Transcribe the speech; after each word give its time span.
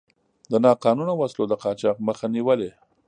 د 0.51 0.53
ناقانونه 0.65 1.13
وسلو 1.15 1.43
د 1.49 1.53
قاچاق 1.63 1.97
مخه 2.07 2.25
نیولې. 2.35 2.71